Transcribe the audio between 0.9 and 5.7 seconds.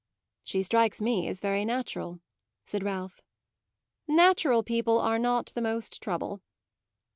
me as very natural," said Ralph. "Natural people are not the